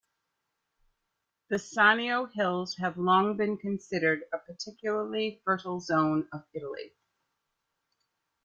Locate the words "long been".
2.97-3.55